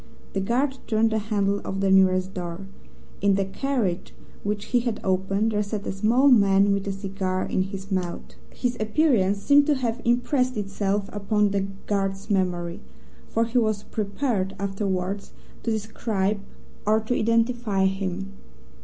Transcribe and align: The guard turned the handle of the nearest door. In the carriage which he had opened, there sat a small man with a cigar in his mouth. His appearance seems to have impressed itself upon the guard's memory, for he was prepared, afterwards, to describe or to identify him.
The 0.33 0.39
guard 0.41 0.79
turned 0.87 1.11
the 1.11 1.19
handle 1.19 1.61
of 1.63 1.79
the 1.79 1.91
nearest 1.91 2.33
door. 2.33 2.65
In 3.21 3.35
the 3.35 3.45
carriage 3.45 4.15
which 4.41 4.65
he 4.73 4.79
had 4.79 4.99
opened, 5.03 5.51
there 5.51 5.61
sat 5.61 5.85
a 5.85 5.91
small 5.91 6.27
man 6.29 6.71
with 6.73 6.87
a 6.87 6.91
cigar 6.91 7.43
in 7.45 7.61
his 7.61 7.91
mouth. 7.91 8.33
His 8.49 8.75
appearance 8.79 9.37
seems 9.43 9.67
to 9.67 9.75
have 9.75 10.01
impressed 10.03 10.57
itself 10.57 11.07
upon 11.13 11.51
the 11.51 11.67
guard's 11.85 12.31
memory, 12.31 12.79
for 13.29 13.45
he 13.45 13.59
was 13.59 13.83
prepared, 13.83 14.55
afterwards, 14.57 15.33
to 15.61 15.69
describe 15.69 16.39
or 16.87 16.99
to 17.01 17.13
identify 17.15 17.85
him. 17.85 18.33